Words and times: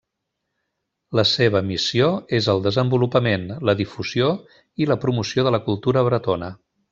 La 1.17 1.25
seva 1.31 1.61
missió 1.67 2.07
és 2.37 2.47
el 2.53 2.63
desenvolupament, 2.69 3.45
la 3.71 3.77
difusió 3.85 4.31
i 4.85 4.89
la 4.93 4.99
promoció 5.05 5.47
de 5.51 5.53
la 5.59 5.65
cultura 5.69 6.05
bretona. 6.11 6.51